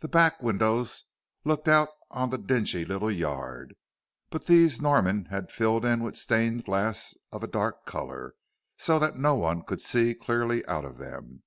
[0.00, 1.04] The back windows
[1.42, 3.74] looked out on the dingy little yard,
[4.28, 8.34] but these Norman had filled in with stained glass of a dark color,
[8.76, 11.44] so that no one could see clearly out of them.